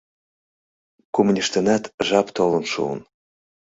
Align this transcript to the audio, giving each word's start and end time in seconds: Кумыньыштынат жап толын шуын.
Кумыньыштынат 1.13 1.83
жап 2.07 2.27
толын 2.35 2.63
шуын. 2.71 2.99